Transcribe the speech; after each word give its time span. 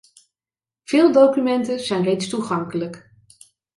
Veel 0.83 1.11
documenten 1.11 1.79
zijn 1.79 2.03
reeds 2.03 2.27
toegankelijk. 2.29 3.11